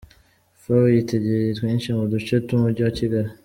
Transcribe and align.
Fawe 0.61 0.87
yitegeye 0.95 1.47
twinshi 1.57 1.89
mu 1.97 2.05
duce 2.13 2.33
tw'umujyi 2.45 2.81
wa 2.85 2.93
Kigali. 2.97 3.31